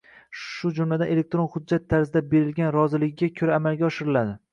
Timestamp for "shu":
0.43-0.69